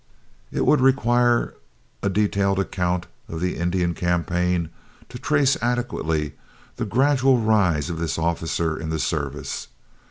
[0.51, 1.53] It would require
[2.01, 4.69] a detailed account of the Indian campaign
[5.09, 6.33] to trace adequately
[6.77, 9.67] the gradual rise of this officer in the service.